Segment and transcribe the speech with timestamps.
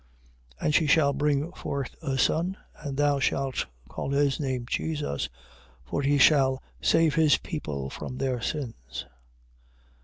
[0.57, 0.65] 1:21.
[0.65, 5.29] And she shall bring forth a son: and thou shalt call his name Jesus.
[5.85, 9.05] For he shall save his people from their sins.